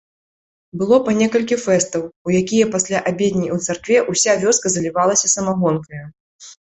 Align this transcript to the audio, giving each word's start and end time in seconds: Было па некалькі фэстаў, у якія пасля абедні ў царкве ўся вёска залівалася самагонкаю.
Было 0.81 0.97
па 1.09 1.13
некалькі 1.17 1.57
фэстаў, 1.65 2.01
у 2.29 2.33
якія 2.41 2.65
пасля 2.77 3.03
абедні 3.11 3.47
ў 3.57 3.67
царкве 3.67 3.97
ўся 4.11 4.31
вёска 4.45 4.67
залівалася 4.77 5.27
самагонкаю. 5.39 6.05